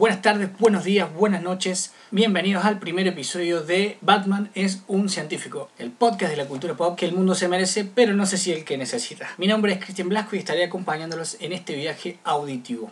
Buenas 0.00 0.22
tardes, 0.22 0.48
buenos 0.58 0.84
días, 0.84 1.12
buenas 1.12 1.42
noches. 1.42 1.92
Bienvenidos 2.10 2.64
al 2.64 2.78
primer 2.78 3.06
episodio 3.06 3.60
de 3.60 3.98
Batman 4.00 4.50
es 4.54 4.82
un 4.88 5.10
científico, 5.10 5.68
el 5.76 5.90
podcast 5.90 6.30
de 6.30 6.38
la 6.38 6.48
cultura 6.48 6.72
pop 6.72 6.98
que 6.98 7.04
el 7.04 7.12
mundo 7.12 7.34
se 7.34 7.48
merece, 7.48 7.84
pero 7.84 8.14
no 8.14 8.24
sé 8.24 8.38
si 8.38 8.50
el 8.50 8.64
que 8.64 8.78
necesita. 8.78 9.28
Mi 9.36 9.46
nombre 9.46 9.74
es 9.74 9.78
Cristian 9.78 10.08
Blasco 10.08 10.36
y 10.36 10.38
estaré 10.38 10.64
acompañándolos 10.64 11.36
en 11.40 11.52
este 11.52 11.74
viaje 11.74 12.16
auditivo. 12.24 12.90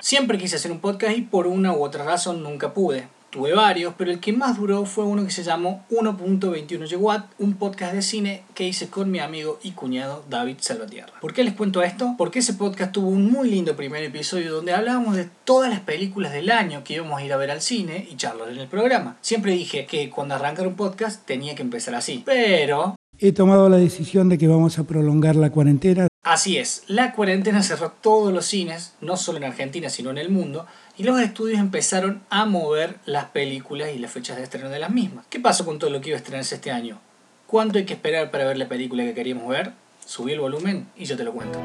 Siempre 0.00 0.38
quise 0.38 0.54
hacer 0.54 0.70
un 0.70 0.78
podcast 0.78 1.18
y 1.18 1.22
por 1.22 1.48
una 1.48 1.72
u 1.72 1.82
otra 1.82 2.04
razón 2.04 2.40
nunca 2.44 2.72
pude. 2.72 3.08
Tuve 3.30 3.52
varios, 3.54 3.94
pero 3.96 4.10
el 4.10 4.18
que 4.18 4.32
más 4.32 4.58
duró 4.58 4.84
fue 4.84 5.04
uno 5.04 5.24
que 5.24 5.30
se 5.30 5.44
llamó 5.44 5.84
1.21 5.90 6.98
GW, 6.98 7.44
un 7.44 7.54
podcast 7.54 7.94
de 7.94 8.02
cine 8.02 8.42
que 8.54 8.66
hice 8.66 8.88
con 8.88 9.08
mi 9.08 9.20
amigo 9.20 9.60
y 9.62 9.70
cuñado 9.70 10.24
David 10.28 10.56
Salvatierra. 10.58 11.12
¿Por 11.20 11.32
qué 11.32 11.44
les 11.44 11.54
cuento 11.54 11.80
esto? 11.82 12.16
Porque 12.18 12.40
ese 12.40 12.54
podcast 12.54 12.90
tuvo 12.90 13.06
un 13.08 13.30
muy 13.30 13.48
lindo 13.48 13.76
primer 13.76 14.02
episodio 14.02 14.52
donde 14.52 14.72
hablábamos 14.72 15.14
de 15.14 15.28
todas 15.44 15.70
las 15.70 15.78
películas 15.78 16.32
del 16.32 16.50
año 16.50 16.82
que 16.82 16.94
íbamos 16.94 17.20
a 17.20 17.24
ir 17.24 17.32
a 17.32 17.36
ver 17.36 17.52
al 17.52 17.60
cine 17.60 18.08
y 18.10 18.16
charlar 18.16 18.50
en 18.50 18.58
el 18.58 18.66
programa. 18.66 19.16
Siempre 19.20 19.52
dije 19.52 19.86
que 19.86 20.10
cuando 20.10 20.34
arrancara 20.34 20.66
un 20.66 20.74
podcast 20.74 21.24
tenía 21.24 21.54
que 21.54 21.62
empezar 21.62 21.94
así, 21.94 22.24
pero 22.26 22.96
He 23.22 23.32
tomado 23.32 23.68
la 23.68 23.76
decisión 23.76 24.30
de 24.30 24.38
que 24.38 24.48
vamos 24.48 24.78
a 24.78 24.84
prolongar 24.84 25.36
la 25.36 25.50
cuarentena. 25.50 26.08
Así 26.30 26.58
es, 26.58 26.84
la 26.86 27.10
cuarentena 27.10 27.60
cerró 27.60 27.90
todos 27.90 28.32
los 28.32 28.46
cines, 28.46 28.92
no 29.00 29.16
solo 29.16 29.38
en 29.38 29.42
Argentina, 29.42 29.90
sino 29.90 30.10
en 30.10 30.18
el 30.18 30.28
mundo, 30.28 30.64
y 30.96 31.02
los 31.02 31.20
estudios 31.20 31.58
empezaron 31.58 32.22
a 32.30 32.44
mover 32.44 32.98
las 33.04 33.24
películas 33.24 33.90
y 33.92 33.98
las 33.98 34.12
fechas 34.12 34.36
de 34.36 34.44
estreno 34.44 34.68
de 34.68 34.78
las 34.78 34.90
mismas. 34.90 35.26
¿Qué 35.28 35.40
pasó 35.40 35.64
con 35.64 35.80
todo 35.80 35.90
lo 35.90 36.00
que 36.00 36.10
iba 36.10 36.16
a 36.16 36.20
estrenarse 36.20 36.54
este 36.54 36.70
año? 36.70 37.00
¿Cuánto 37.48 37.78
hay 37.78 37.84
que 37.84 37.94
esperar 37.94 38.30
para 38.30 38.44
ver 38.44 38.58
la 38.58 38.68
película 38.68 39.02
que 39.02 39.12
queríamos 39.12 39.48
ver? 39.48 39.72
Subí 40.06 40.30
el 40.30 40.38
volumen 40.38 40.86
y 40.96 41.04
yo 41.04 41.16
te 41.16 41.24
lo 41.24 41.32
cuento. 41.32 41.58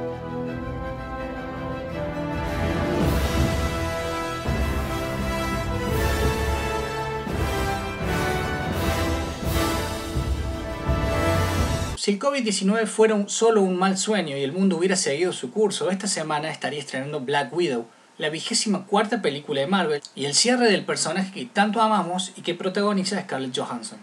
Si 12.05 12.11
el 12.11 12.19
COVID-19 12.19 12.85
fuera 12.85 13.17
solo 13.25 13.63
un 13.63 13.77
mal 13.77 13.97
sueño 13.97 14.37
y 14.37 14.43
el 14.43 14.51
mundo 14.51 14.77
hubiera 14.77 14.95
seguido 14.95 15.33
su 15.33 15.49
curso, 15.49 15.89
esta 15.89 16.05
semana 16.05 16.51
estaría 16.51 16.77
estrenando 16.77 17.21
Black 17.21 17.51
Widow, 17.51 17.87
la 18.19 18.29
vigésima 18.29 18.85
cuarta 18.85 19.23
película 19.23 19.61
de 19.61 19.65
Marvel 19.65 20.03
y 20.13 20.25
el 20.25 20.35
cierre 20.35 20.69
del 20.69 20.85
personaje 20.85 21.31
que 21.31 21.47
tanto 21.47 21.81
amamos 21.81 22.31
y 22.35 22.43
que 22.43 22.53
protagoniza 22.53 23.19
Scarlett 23.19 23.57
Johansson. 23.57 23.97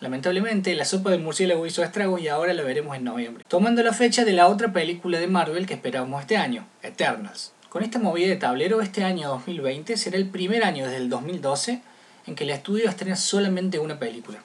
Lamentablemente, 0.00 0.74
la 0.74 0.84
sopa 0.84 1.10
del 1.10 1.22
murciélago 1.22 1.64
hizo 1.66 1.84
estragos 1.84 2.20
y 2.20 2.26
ahora 2.26 2.52
la 2.52 2.64
veremos 2.64 2.96
en 2.96 3.04
noviembre, 3.04 3.44
tomando 3.46 3.80
la 3.84 3.92
fecha 3.92 4.24
de 4.24 4.32
la 4.32 4.48
otra 4.48 4.72
película 4.72 5.20
de 5.20 5.28
Marvel 5.28 5.66
que 5.66 5.74
esperábamos 5.74 6.22
este 6.22 6.38
año, 6.38 6.66
Eternals. 6.82 7.52
Con 7.68 7.84
esta 7.84 8.00
movida 8.00 8.26
de 8.26 8.34
tablero, 8.34 8.80
este 8.80 9.04
año 9.04 9.28
2020 9.28 9.96
será 9.96 10.16
el 10.16 10.28
primer 10.30 10.64
año 10.64 10.86
desde 10.86 10.96
el 10.96 11.08
2012 11.08 11.80
en 12.26 12.34
que 12.34 12.42
el 12.42 12.50
estudio 12.50 12.88
estrena 12.88 13.14
solamente 13.14 13.78
una 13.78 14.00
película. 14.00 14.42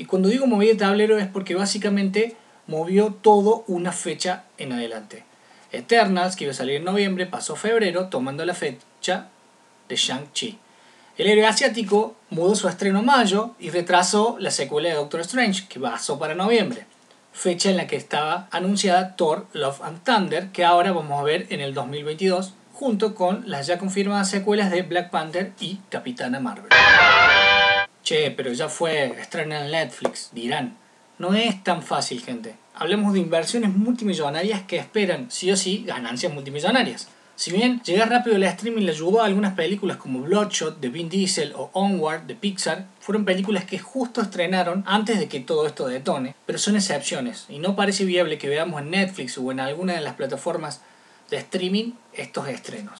Y 0.00 0.06
cuando 0.06 0.30
digo 0.30 0.46
movida 0.46 0.72
de 0.72 0.78
tablero 0.78 1.18
es 1.18 1.26
porque 1.26 1.54
básicamente 1.54 2.34
movió 2.66 3.18
todo 3.20 3.64
una 3.66 3.92
fecha 3.92 4.44
en 4.56 4.72
adelante. 4.72 5.24
Eternals, 5.72 6.36
que 6.36 6.44
iba 6.44 6.52
a 6.52 6.56
salir 6.56 6.76
en 6.76 6.84
noviembre, 6.84 7.26
pasó 7.26 7.52
a 7.52 7.56
febrero 7.56 8.06
tomando 8.06 8.46
la 8.46 8.54
fecha 8.54 9.28
de 9.90 9.96
Shang-Chi. 9.96 10.58
El 11.18 11.26
héroe 11.26 11.44
asiático 11.44 12.16
mudó 12.30 12.54
su 12.54 12.66
estreno 12.66 13.00
a 13.00 13.02
mayo 13.02 13.50
y 13.58 13.68
retrasó 13.68 14.36
la 14.40 14.50
secuela 14.50 14.88
de 14.88 14.94
Doctor 14.94 15.20
Strange, 15.20 15.68
que 15.68 15.78
pasó 15.78 16.18
para 16.18 16.34
noviembre, 16.34 16.86
fecha 17.34 17.68
en 17.68 17.76
la 17.76 17.86
que 17.86 17.96
estaba 17.96 18.48
anunciada 18.52 19.16
Thor 19.16 19.48
Love 19.52 19.82
and 19.82 20.02
Thunder, 20.02 20.48
que 20.48 20.64
ahora 20.64 20.92
vamos 20.92 21.20
a 21.20 21.24
ver 21.24 21.46
en 21.50 21.60
el 21.60 21.74
2022, 21.74 22.54
junto 22.72 23.14
con 23.14 23.42
las 23.50 23.66
ya 23.66 23.76
confirmadas 23.76 24.30
secuelas 24.30 24.70
de 24.70 24.80
Black 24.80 25.10
Panther 25.10 25.52
y 25.60 25.78
Capitana 25.90 26.40
Marvel. 26.40 26.70
Che, 28.10 28.32
pero 28.32 28.52
ya 28.52 28.68
fue 28.68 29.20
estrena 29.20 29.64
en 29.64 29.70
Netflix, 29.70 30.30
dirán. 30.32 30.76
No 31.20 31.32
es 31.32 31.62
tan 31.62 31.80
fácil, 31.80 32.20
gente. 32.20 32.56
Hablemos 32.74 33.12
de 33.12 33.20
inversiones 33.20 33.72
multimillonarias 33.72 34.62
que 34.62 34.78
esperan, 34.78 35.30
sí 35.30 35.48
o 35.52 35.56
sí, 35.56 35.84
ganancias 35.86 36.34
multimillonarias. 36.34 37.06
Si 37.36 37.52
bien 37.52 37.80
llegar 37.84 38.10
rápido 38.10 38.34
al 38.34 38.42
streaming 38.42 38.82
le 38.82 38.90
ayudó 38.90 39.22
a 39.22 39.26
algunas 39.26 39.54
películas 39.54 39.96
como 39.96 40.22
Bloodshot 40.22 40.80
de 40.80 40.88
Vin 40.88 41.08
Diesel 41.08 41.52
o 41.54 41.70
Onward 41.72 42.22
de 42.22 42.34
Pixar, 42.34 42.86
fueron 42.98 43.24
películas 43.24 43.64
que 43.64 43.78
justo 43.78 44.20
estrenaron 44.20 44.82
antes 44.88 45.20
de 45.20 45.28
que 45.28 45.38
todo 45.38 45.68
esto 45.68 45.86
detone, 45.86 46.34
pero 46.46 46.58
son 46.58 46.74
excepciones 46.74 47.46
y 47.48 47.60
no 47.60 47.76
parece 47.76 48.04
viable 48.04 48.38
que 48.38 48.48
veamos 48.48 48.82
en 48.82 48.90
Netflix 48.90 49.38
o 49.38 49.52
en 49.52 49.60
alguna 49.60 49.92
de 49.92 50.00
las 50.00 50.14
plataformas 50.14 50.80
de 51.30 51.36
streaming 51.36 51.92
estos 52.12 52.48
estrenos. 52.48 52.99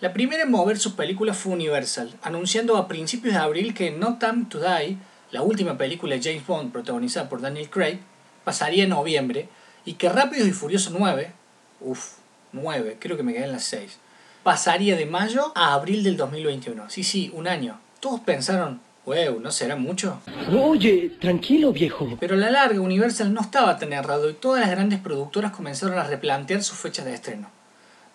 La 0.00 0.14
primera 0.14 0.44
en 0.44 0.50
mover 0.50 0.78
sus 0.78 0.94
películas 0.94 1.36
fue 1.36 1.52
Universal, 1.52 2.14
anunciando 2.22 2.78
a 2.78 2.88
principios 2.88 3.34
de 3.34 3.40
abril 3.40 3.74
que 3.74 3.90
No 3.90 4.16
Time 4.16 4.46
to 4.48 4.58
Die, 4.58 4.96
la 5.30 5.42
última 5.42 5.76
película 5.76 6.14
de 6.14 6.22
James 6.22 6.46
Bond 6.46 6.72
protagonizada 6.72 7.28
por 7.28 7.42
Daniel 7.42 7.68
Craig, 7.68 7.98
pasaría 8.42 8.84
en 8.84 8.90
noviembre 8.90 9.50
y 9.84 9.94
que 9.94 10.08
Rápidos 10.08 10.48
y 10.48 10.52
Furioso 10.52 10.90
9, 10.98 11.32
uff, 11.80 12.12
9, 12.52 12.96
creo 12.98 13.18
que 13.18 13.22
me 13.22 13.34
quedé 13.34 13.44
en 13.44 13.52
las 13.52 13.64
6, 13.64 13.98
pasaría 14.42 14.96
de 14.96 15.04
mayo 15.04 15.52
a 15.54 15.74
abril 15.74 16.02
del 16.02 16.16
2021. 16.16 16.88
Sí, 16.88 17.04
sí, 17.04 17.30
un 17.34 17.46
año. 17.46 17.78
Todos 18.00 18.20
pensaron, 18.20 18.80
wow, 19.04 19.38
¿no 19.38 19.50
será 19.50 19.76
mucho? 19.76 20.22
Oye, 20.50 21.12
tranquilo, 21.20 21.74
viejo. 21.74 22.16
Pero 22.18 22.36
a 22.36 22.38
la 22.38 22.50
larga 22.50 22.80
Universal 22.80 23.34
no 23.34 23.42
estaba 23.42 23.76
tan 23.76 23.92
errado 23.92 24.30
y 24.30 24.32
todas 24.32 24.62
las 24.62 24.70
grandes 24.70 24.98
productoras 25.00 25.52
comenzaron 25.52 25.98
a 25.98 26.04
replantear 26.04 26.62
sus 26.62 26.78
fechas 26.78 27.04
de 27.04 27.12
estreno. 27.12 27.59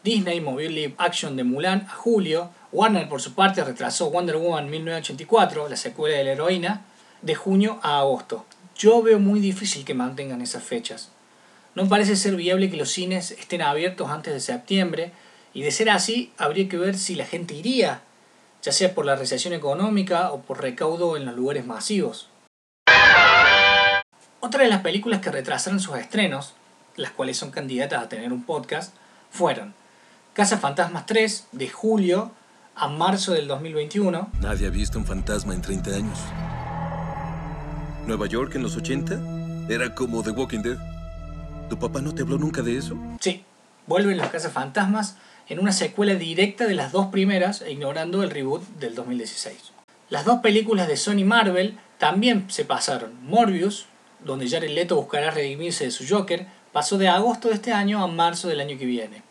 Disney 0.06 0.40
movió 0.40 0.70
live 0.70 0.94
action 1.00 1.36
de 1.36 1.44
Mulan 1.44 1.88
a 1.90 1.96
julio, 1.96 2.52
Warner 2.72 3.10
por 3.10 3.22
su 3.22 3.34
parte 3.34 3.64
retrasó 3.64 4.12
Wonder 4.12 4.38
Woman 4.38 4.70
1984, 4.70 5.68
la 5.68 5.76
secuela 5.76 6.16
de 6.16 6.24
la 6.24 6.34
heroína, 6.34 6.86
de 7.24 7.34
junio 7.34 7.80
a 7.82 7.98
agosto. 7.98 8.46
Yo 8.78 9.02
veo 9.02 9.18
muy 9.18 9.40
difícil 9.40 9.84
que 9.84 9.96
mantengan 9.96 10.44
esas 10.44 10.62
fechas. 10.62 11.10
No 11.74 11.90
parece 11.90 12.16
ser 12.18 12.36
viable 12.36 12.70
que 12.70 12.78
los 12.78 12.92
cines 12.92 13.32
estén 13.32 13.64
abiertos 13.64 14.12
antes 14.12 14.32
de 14.32 14.42
septiembre 14.42 15.12
y 15.56 15.64
de 15.64 15.72
ser 15.72 15.90
así 15.90 16.32
habría 16.38 16.70
que 16.70 16.78
ver 16.78 16.96
si 16.96 17.16
la 17.16 17.26
gente 17.26 17.56
iría, 17.56 18.02
ya 18.62 18.72
sea 18.72 18.94
por 18.94 19.08
la 19.08 19.16
recesión 19.16 19.56
económica 19.56 20.32
o 20.34 20.44
por 20.44 20.62
recaudo 20.62 21.18
en 21.18 21.26
los 21.26 21.36
lugares 21.36 21.66
masivos. 21.66 22.30
Otra 24.40 24.62
de 24.62 24.70
las 24.70 24.82
películas 24.82 25.22
que 25.22 25.32
retrasaron 25.32 25.80
sus 25.80 25.98
estrenos, 25.98 26.54
las 26.96 27.10
cuales 27.10 27.38
son 27.38 27.50
candidatas 27.50 28.04
a 28.04 28.08
tener 28.08 28.32
un 28.32 28.44
podcast, 28.44 28.94
fueron 29.32 29.74
Casa 30.36 30.58
Fantasmas 30.58 31.06
3 31.06 31.48
de 31.54 31.70
julio 31.70 32.30
a 32.76 32.90
marzo 32.90 33.32
del 33.32 33.48
2021, 33.48 34.32
Nadie 34.42 34.68
ha 34.68 34.70
visto 34.70 35.00
un 35.00 35.06
fantasma 35.06 35.54
en 35.54 35.62
30 35.62 35.92
años. 35.92 36.20
Nueva 38.06 38.28
York 38.28 38.54
en 38.56 38.64
los 38.64 38.76
80 38.76 39.18
era 39.70 39.96
como 39.96 40.24
The 40.24 40.32
Walking 40.32 40.60
Dead. 40.60 40.78
¿Tu 41.70 41.80
papá 41.80 42.02
no 42.02 42.14
te 42.14 42.24
habló 42.24 42.38
nunca 42.38 42.62
de 42.62 42.78
eso? 42.78 42.98
Sí, 43.22 43.46
vuelven 43.88 44.18
los 44.18 44.28
Fantasmas 44.52 45.16
en 45.48 45.60
una 45.60 45.72
secuela 45.72 46.16
directa 46.16 46.68
de 46.68 46.76
las 46.76 46.92
dos 46.92 47.06
primeras, 47.06 47.64
ignorando 47.66 48.22
el 48.22 48.30
reboot 48.30 48.62
del 48.78 48.94
2016. 48.94 49.72
Las 50.10 50.26
dos 50.26 50.42
películas 50.42 50.90
de 50.90 50.98
Sony 50.98 51.24
Marvel 51.24 51.80
también 51.98 52.44
se 52.50 52.66
pasaron. 52.66 53.14
Morbius, 53.24 53.86
donde 54.26 54.50
Jared 54.50 54.72
Leto 54.72 54.98
buscará 54.98 55.32
redimirse 55.32 55.86
de 55.86 55.92
su 55.92 56.04
Joker, 56.06 56.46
pasó 56.74 56.98
de 56.98 57.08
agosto 57.08 57.48
de 57.48 57.54
este 57.54 57.72
año 57.72 58.04
a 58.04 58.08
marzo 58.08 58.50
del 58.50 58.60
año 58.60 58.78
que 58.78 58.86
viene. 58.86 59.24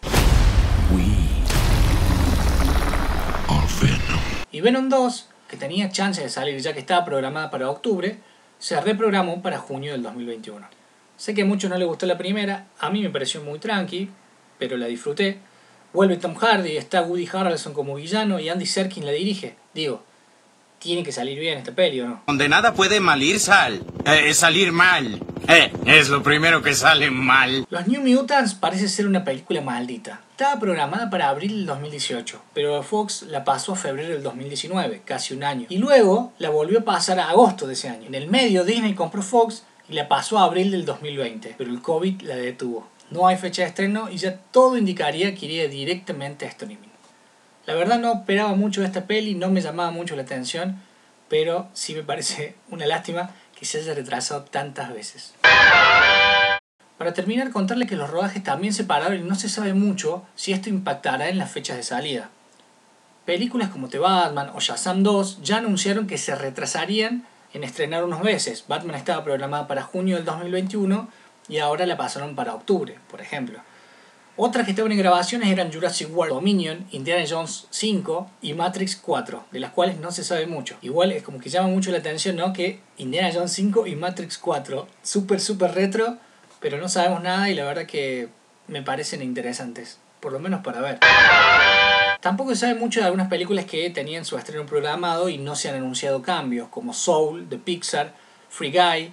Y 4.54 4.60
Venom 4.60 4.88
2, 4.88 5.28
que 5.48 5.56
tenía 5.56 5.90
chance 5.90 6.22
de 6.22 6.28
salir 6.28 6.60
ya 6.60 6.72
que 6.72 6.78
estaba 6.78 7.04
programada 7.04 7.50
para 7.50 7.68
octubre, 7.68 8.18
se 8.60 8.80
reprogramó 8.80 9.42
para 9.42 9.58
junio 9.58 9.90
del 9.90 10.04
2021. 10.04 10.64
Sé 11.16 11.34
que 11.34 11.42
a 11.42 11.44
muchos 11.44 11.68
no 11.68 11.76
les 11.76 11.88
gustó 11.88 12.06
la 12.06 12.16
primera, 12.16 12.68
a 12.78 12.88
mí 12.88 13.02
me 13.02 13.10
pareció 13.10 13.42
muy 13.42 13.58
tranqui, 13.58 14.10
pero 14.56 14.76
la 14.76 14.86
disfruté. 14.86 15.38
Vuelve 15.92 16.18
Tom 16.18 16.36
Hardy, 16.36 16.76
está 16.76 17.02
Woody 17.02 17.28
Harrelson 17.32 17.74
como 17.74 17.96
villano 17.96 18.38
y 18.38 18.48
Andy 18.48 18.64
Serkis 18.64 19.04
la 19.04 19.10
dirige. 19.10 19.56
Digo, 19.74 20.04
tiene 20.78 21.02
que 21.02 21.12
salir 21.12 21.38
bien 21.38 21.58
esta 21.58 21.72
peli, 21.72 22.00
¿o 22.00 22.08
no? 22.08 22.22
Donde 22.26 22.48
nada 22.48 22.74
puede 22.74 23.00
mal 23.00 23.22
ir, 23.22 23.40
sal. 23.40 23.82
Eh, 24.04 24.34
salir 24.34 24.72
mal. 24.72 25.20
Eh, 25.48 25.72
es 25.86 26.08
lo 26.08 26.22
primero 26.22 26.62
que 26.62 26.74
sale 26.74 27.10
mal. 27.10 27.66
Los 27.68 27.86
New 27.86 28.02
Mutants 28.02 28.54
parece 28.54 28.88
ser 28.88 29.06
una 29.06 29.24
película 29.24 29.60
maldita. 29.60 30.20
Estaba 30.30 30.58
programada 30.58 31.10
para 31.10 31.28
abril 31.28 31.50
del 31.50 31.66
2018, 31.66 32.42
pero 32.54 32.82
Fox 32.82 33.22
la 33.22 33.44
pasó 33.44 33.72
a 33.72 33.76
febrero 33.76 34.14
del 34.14 34.22
2019, 34.22 35.02
casi 35.04 35.34
un 35.34 35.44
año. 35.44 35.66
Y 35.68 35.78
luego 35.78 36.32
la 36.38 36.50
volvió 36.50 36.80
a 36.80 36.84
pasar 36.84 37.20
a 37.20 37.30
agosto 37.30 37.66
de 37.66 37.74
ese 37.74 37.88
año. 37.88 38.06
En 38.06 38.14
el 38.14 38.28
medio 38.28 38.64
Disney 38.64 38.94
compró 38.94 39.22
Fox 39.22 39.64
y 39.88 39.92
la 39.92 40.08
pasó 40.08 40.38
a 40.38 40.44
abril 40.44 40.70
del 40.70 40.84
2020, 40.84 41.54
pero 41.56 41.70
el 41.70 41.82
COVID 41.82 42.22
la 42.22 42.36
detuvo. 42.36 42.88
No 43.10 43.26
hay 43.26 43.36
fecha 43.36 43.62
de 43.62 43.68
estreno 43.68 44.10
y 44.10 44.16
ya 44.16 44.36
todo 44.36 44.76
indicaría 44.76 45.34
que 45.34 45.46
iría 45.46 45.68
directamente 45.68 46.46
a 46.46 46.48
streaming. 46.48 46.93
La 47.66 47.74
verdad 47.74 47.98
no 47.98 48.12
esperaba 48.12 48.54
mucho 48.54 48.84
esta 48.84 49.06
peli, 49.06 49.34
no 49.34 49.50
me 49.50 49.62
llamaba 49.62 49.90
mucho 49.90 50.16
la 50.16 50.22
atención, 50.22 50.82
pero 51.28 51.68
sí 51.72 51.94
me 51.94 52.02
parece 52.02 52.56
una 52.70 52.86
lástima 52.86 53.30
que 53.58 53.64
se 53.64 53.78
haya 53.78 53.94
retrasado 53.94 54.42
tantas 54.42 54.92
veces. 54.92 55.34
Para 56.98 57.14
terminar, 57.14 57.50
contarle 57.50 57.86
que 57.86 57.96
los 57.96 58.10
rodajes 58.10 58.42
también 58.42 58.72
se 58.72 58.84
pararon 58.84 59.18
y 59.18 59.22
no 59.22 59.34
se 59.34 59.48
sabe 59.48 59.74
mucho 59.74 60.24
si 60.36 60.52
esto 60.52 60.68
impactará 60.68 61.28
en 61.28 61.38
las 61.38 61.50
fechas 61.50 61.76
de 61.76 61.82
salida. 61.82 62.30
Películas 63.24 63.70
como 63.70 63.88
The 63.88 63.98
Batman 63.98 64.50
o 64.54 64.60
Shazam 64.60 65.02
2 65.02 65.40
ya 65.42 65.56
anunciaron 65.58 66.06
que 66.06 66.18
se 66.18 66.34
retrasarían 66.34 67.26
en 67.54 67.64
estrenar 67.64 68.04
unos 68.04 68.22
meses. 68.22 68.64
Batman 68.68 68.96
estaba 68.96 69.24
programada 69.24 69.66
para 69.66 69.82
junio 69.82 70.16
del 70.16 70.24
2021 70.24 71.08
y 71.48 71.58
ahora 71.58 71.86
la 71.86 71.96
pasaron 71.96 72.36
para 72.36 72.54
octubre, 72.54 72.98
por 73.10 73.22
ejemplo. 73.22 73.60
Otras 74.36 74.64
que 74.64 74.72
estaban 74.72 74.90
en 74.90 74.98
grabaciones 74.98 75.48
eran 75.48 75.72
Jurassic 75.72 76.08
World 76.12 76.34
Dominion, 76.34 76.84
Indiana 76.90 77.24
Jones 77.28 77.68
5 77.70 78.30
y 78.42 78.54
Matrix 78.54 78.96
4, 78.96 79.44
de 79.52 79.60
las 79.60 79.70
cuales 79.70 80.00
no 80.00 80.10
se 80.10 80.24
sabe 80.24 80.48
mucho. 80.48 80.76
Igual 80.82 81.12
es 81.12 81.22
como 81.22 81.38
que 81.38 81.50
llama 81.50 81.68
mucho 81.68 81.92
la 81.92 81.98
atención, 81.98 82.34
¿no? 82.34 82.52
Que 82.52 82.80
Indiana 82.98 83.30
Jones 83.32 83.52
5 83.52 83.86
y 83.86 83.94
Matrix 83.94 84.36
4, 84.38 84.88
súper, 85.04 85.40
súper 85.40 85.72
retro, 85.76 86.18
pero 86.58 86.78
no 86.78 86.88
sabemos 86.88 87.22
nada 87.22 87.48
y 87.48 87.54
la 87.54 87.64
verdad 87.64 87.86
que 87.86 88.28
me 88.66 88.82
parecen 88.82 89.22
interesantes, 89.22 89.98
por 90.18 90.32
lo 90.32 90.40
menos 90.40 90.64
para 90.64 90.80
ver. 90.80 90.98
Tampoco 92.20 92.50
se 92.50 92.62
sabe 92.62 92.74
mucho 92.74 92.98
de 92.98 93.06
algunas 93.06 93.28
películas 93.28 93.66
que 93.66 93.88
tenían 93.90 94.24
su 94.24 94.36
estreno 94.36 94.66
programado 94.66 95.28
y 95.28 95.38
no 95.38 95.54
se 95.54 95.68
han 95.68 95.76
anunciado 95.76 96.22
cambios, 96.22 96.66
como 96.70 96.92
Soul 96.92 97.48
de 97.48 97.58
Pixar, 97.58 98.14
Free 98.48 98.72
Guy, 98.72 99.12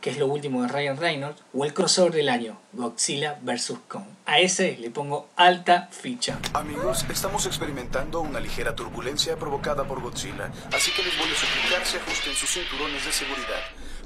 que 0.00 0.10
es 0.10 0.18
lo 0.18 0.26
último 0.26 0.62
de 0.62 0.68
Ryan 0.68 0.96
Reynolds, 0.96 1.42
o 1.52 1.64
el 1.64 1.74
crossover 1.74 2.12
del 2.12 2.28
año, 2.28 2.58
Godzilla 2.72 3.38
vs. 3.42 3.74
Kong. 3.88 4.04
A 4.26 4.38
ese 4.38 4.76
le 4.78 4.90
pongo 4.90 5.28
alta 5.36 5.88
ficha. 5.90 6.38
Amigos, 6.54 7.04
estamos 7.10 7.46
experimentando 7.46 8.20
una 8.20 8.40
ligera 8.40 8.74
turbulencia 8.74 9.36
provocada 9.36 9.84
por 9.84 10.00
Godzilla, 10.00 10.50
así 10.72 10.90
que 10.92 11.02
les 11.02 11.16
voy 11.18 11.28
a 11.28 11.34
suplicar 11.34 11.86
se 11.86 11.98
ajusten 11.98 12.34
sus 12.34 12.50
cinturones 12.50 13.04
de 13.04 13.12
seguridad. 13.12 13.60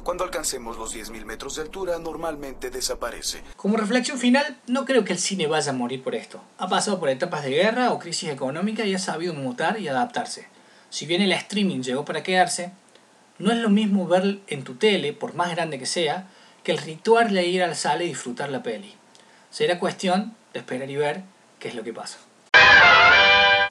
Cuando 0.05 0.25
alcancemos 0.25 0.77
los 0.77 0.95
10.000 0.95 1.25
metros 1.25 1.57
de 1.57 1.63
altura, 1.63 1.99
normalmente 1.99 2.69
desaparece. 2.69 3.43
Como 3.57 3.79
reflexión 3.79 4.19
final, 4.19 4.59
no 4.67 4.85
creo 4.85 5.03
que 5.03 5.15
el 5.15 5.19
cine 5.19 5.47
vaya 5.47 5.71
a 5.71 5.75
morir 5.75 6.03
por 6.03 6.15
esto. 6.15 6.43
Ha 6.59 6.69
pasado 6.69 7.01
por 7.01 7.09
etapas 7.09 7.43
de 7.43 7.51
guerra 7.51 7.91
o 7.91 7.99
crisis 7.99 8.29
económica 8.29 8.85
y 8.85 8.95
ha 8.95 8.99
sabido 8.99 9.33
mutar 9.33 9.81
y 9.81 9.89
adaptarse. 9.89 10.47
Si 10.91 11.07
bien 11.07 11.23
el 11.23 11.33
streaming 11.33 11.81
llegó 11.81 12.05
para 12.05 12.23
quedarse, 12.23 12.71
no 13.39 13.53
es 13.53 13.59
lo 13.59 13.71
mismo 13.71 14.07
ver 14.07 14.39
en 14.47 14.63
tu 14.65 14.75
tele, 14.75 15.13
por 15.13 15.35
más 15.35 15.51
grande 15.51 15.79
que 15.79 15.87
sea, 15.87 16.29
que 16.63 16.73
el 16.73 16.79
ritual 16.79 17.33
de 17.33 17.47
ir 17.47 17.63
al 17.63 17.77
sala 17.77 18.05
y 18.05 18.09
disfrutar 18.09 18.51
la 18.51 18.63
peli. 18.63 18.95
Será 19.51 19.79
cuestión 19.79 20.35
de 20.53 20.61
esperar 20.61 20.91
y 20.91 20.97
ver 20.97 21.23
qué 21.59 21.69
es 21.69 21.75
lo 21.75 21.83
que 21.83 21.93
pasa. 21.93 22.19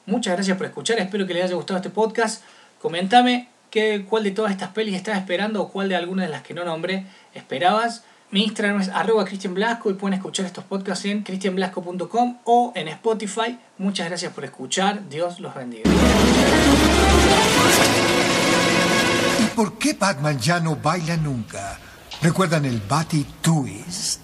Muchas 0.06 0.34
gracias 0.34 0.56
por 0.56 0.66
escuchar, 0.66 0.98
espero 0.98 1.26
que 1.26 1.34
les 1.34 1.44
haya 1.44 1.54
gustado 1.54 1.78
este 1.78 1.90
podcast. 1.90 2.42
Comentame 2.80 3.48
qué, 3.70 4.04
cuál 4.08 4.22
de 4.24 4.30
todas 4.30 4.52
estas 4.52 4.70
pelis 4.70 4.94
estás 4.94 5.16
esperando 5.16 5.62
o 5.62 5.68
cuál 5.70 5.88
de 5.88 5.96
algunas 5.96 6.26
de 6.26 6.30
las 6.30 6.42
que 6.42 6.54
no 6.54 6.64
nombré 6.64 7.06
esperabas. 7.32 8.04
Mi 8.30 8.42
Instagram 8.44 8.80
es 8.80 8.88
arroba 8.88 9.24
Cristian 9.24 9.54
Blasco 9.54 9.90
y 9.90 9.94
pueden 9.94 10.14
escuchar 10.14 10.44
estos 10.44 10.64
podcasts 10.64 11.04
en 11.04 11.22
cristianblasco.com 11.22 12.38
o 12.44 12.72
en 12.74 12.88
Spotify. 12.88 13.58
Muchas 13.78 14.08
gracias 14.08 14.32
por 14.32 14.44
escuchar, 14.44 15.08
Dios 15.08 15.40
los 15.40 15.54
bendiga. 15.54 15.90
¿Por 19.54 19.78
qué 19.78 19.92
Batman 19.92 20.38
ya 20.40 20.58
no 20.58 20.74
baila 20.74 21.16
nunca? 21.16 21.78
¿Recuerdan 22.20 22.64
el 22.64 22.80
Batty 22.80 23.24
Twist? 23.40 24.23